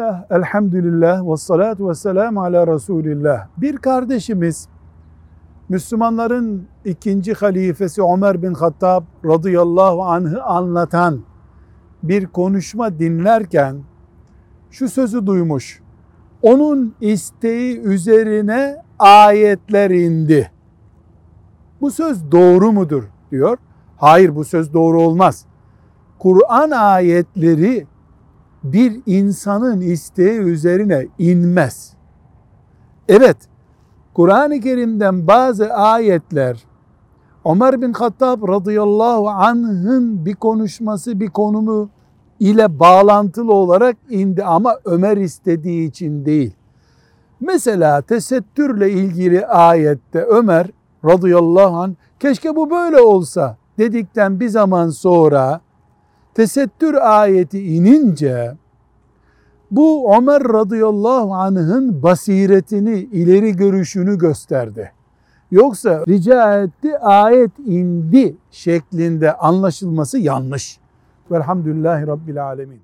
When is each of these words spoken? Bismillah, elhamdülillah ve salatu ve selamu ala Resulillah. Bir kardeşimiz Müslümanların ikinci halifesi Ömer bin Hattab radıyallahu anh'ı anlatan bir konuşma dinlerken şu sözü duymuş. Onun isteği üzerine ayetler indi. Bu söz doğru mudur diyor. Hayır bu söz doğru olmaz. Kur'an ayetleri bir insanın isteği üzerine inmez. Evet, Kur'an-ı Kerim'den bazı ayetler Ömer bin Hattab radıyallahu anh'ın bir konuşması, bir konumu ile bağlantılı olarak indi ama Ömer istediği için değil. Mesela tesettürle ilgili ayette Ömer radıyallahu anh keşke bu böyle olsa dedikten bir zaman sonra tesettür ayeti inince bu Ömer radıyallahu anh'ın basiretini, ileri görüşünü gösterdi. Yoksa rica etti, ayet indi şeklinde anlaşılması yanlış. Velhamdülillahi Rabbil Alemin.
Bismillah, 0.00 0.24
elhamdülillah 0.30 1.32
ve 1.32 1.36
salatu 1.36 1.88
ve 1.88 1.94
selamu 1.94 2.42
ala 2.42 2.66
Resulillah. 2.66 3.46
Bir 3.56 3.76
kardeşimiz 3.76 4.68
Müslümanların 5.68 6.66
ikinci 6.84 7.34
halifesi 7.34 8.02
Ömer 8.02 8.42
bin 8.42 8.54
Hattab 8.54 9.04
radıyallahu 9.24 10.02
anh'ı 10.02 10.42
anlatan 10.42 11.20
bir 12.02 12.26
konuşma 12.26 12.98
dinlerken 12.98 13.76
şu 14.70 14.88
sözü 14.88 15.26
duymuş. 15.26 15.80
Onun 16.42 16.94
isteği 17.00 17.80
üzerine 17.80 18.76
ayetler 18.98 19.90
indi. 19.90 20.50
Bu 21.80 21.90
söz 21.90 22.32
doğru 22.32 22.72
mudur 22.72 23.02
diyor. 23.30 23.58
Hayır 23.96 24.36
bu 24.36 24.44
söz 24.44 24.74
doğru 24.74 25.02
olmaz. 25.02 25.44
Kur'an 26.18 26.70
ayetleri 26.70 27.86
bir 28.64 29.00
insanın 29.06 29.80
isteği 29.80 30.38
üzerine 30.38 31.06
inmez. 31.18 31.92
Evet, 33.08 33.36
Kur'an-ı 34.14 34.60
Kerim'den 34.60 35.26
bazı 35.26 35.74
ayetler 35.74 36.64
Ömer 37.44 37.82
bin 37.82 37.92
Hattab 37.92 38.48
radıyallahu 38.48 39.28
anh'ın 39.28 40.24
bir 40.24 40.34
konuşması, 40.34 41.20
bir 41.20 41.28
konumu 41.28 41.90
ile 42.40 42.78
bağlantılı 42.78 43.52
olarak 43.52 43.96
indi 44.10 44.44
ama 44.44 44.76
Ömer 44.84 45.16
istediği 45.16 45.88
için 45.88 46.24
değil. 46.24 46.52
Mesela 47.40 48.02
tesettürle 48.02 48.90
ilgili 48.92 49.46
ayette 49.46 50.22
Ömer 50.22 50.66
radıyallahu 51.04 51.76
anh 51.76 51.92
keşke 52.20 52.56
bu 52.56 52.70
böyle 52.70 53.00
olsa 53.00 53.56
dedikten 53.78 54.40
bir 54.40 54.48
zaman 54.48 54.88
sonra 54.88 55.60
tesettür 56.34 56.94
ayeti 56.94 57.62
inince 57.62 58.54
bu 59.70 60.14
Ömer 60.16 60.42
radıyallahu 60.42 61.34
anh'ın 61.34 62.02
basiretini, 62.02 62.98
ileri 62.98 63.56
görüşünü 63.56 64.18
gösterdi. 64.18 64.92
Yoksa 65.50 66.04
rica 66.08 66.62
etti, 66.62 66.98
ayet 66.98 67.50
indi 67.58 68.36
şeklinde 68.50 69.36
anlaşılması 69.36 70.18
yanlış. 70.18 70.78
Velhamdülillahi 71.30 72.06
Rabbil 72.06 72.44
Alemin. 72.44 72.80